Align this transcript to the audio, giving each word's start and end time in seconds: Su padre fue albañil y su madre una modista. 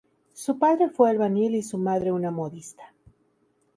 Su 0.33 0.57
padre 0.57 0.89
fue 0.89 1.11
albañil 1.11 1.53
y 1.53 1.61
su 1.61 1.77
madre 1.77 2.11
una 2.11 2.31
modista. 2.31 2.91